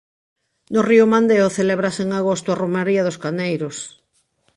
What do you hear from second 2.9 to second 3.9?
dos Caneiros.